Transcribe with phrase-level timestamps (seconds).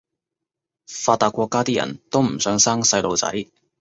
[0.87, 3.31] 發達國家啲人都唔想生細路仔